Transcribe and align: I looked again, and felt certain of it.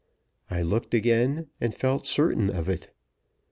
I 0.49 0.63
looked 0.63 0.95
again, 0.95 1.49
and 1.61 1.75
felt 1.75 2.07
certain 2.07 2.49
of 2.49 2.67
it. 2.67 2.91